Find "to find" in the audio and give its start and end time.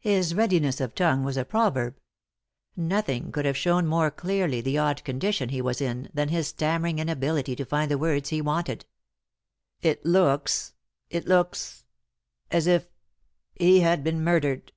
7.56-7.90